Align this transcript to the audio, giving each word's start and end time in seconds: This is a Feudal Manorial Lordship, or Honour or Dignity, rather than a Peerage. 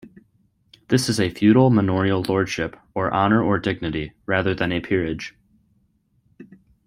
This 0.87 1.09
is 1.09 1.19
a 1.19 1.29
Feudal 1.29 1.69
Manorial 1.69 2.23
Lordship, 2.27 2.75
or 2.95 3.13
Honour 3.13 3.43
or 3.43 3.59
Dignity, 3.59 4.13
rather 4.25 4.55
than 4.55 4.71
a 4.71 4.79
Peerage. 4.81 5.35